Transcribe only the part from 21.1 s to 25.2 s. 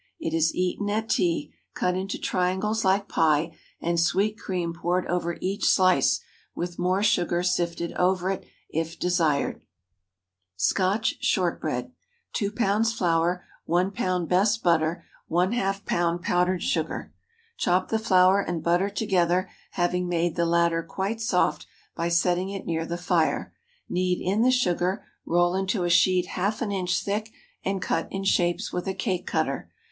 soft by setting it near the fire. Knead in the sugar,